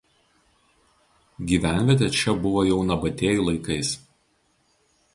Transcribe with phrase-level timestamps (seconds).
[1.51, 3.97] Gyvenvietė čia buvo jau nabatėjų laikais.